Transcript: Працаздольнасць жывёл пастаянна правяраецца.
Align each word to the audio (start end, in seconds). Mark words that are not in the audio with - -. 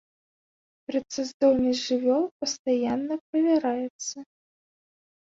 Працаздольнасць 0.91 1.83
жывёл 1.89 2.23
пастаянна 2.45 3.15
правяраецца. 3.33 4.17